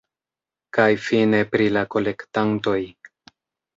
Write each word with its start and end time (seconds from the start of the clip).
Kaj 0.77 0.87
fine 1.07 1.43
pri 1.53 1.67
la 1.75 1.85
kolektantoj. 1.97 2.77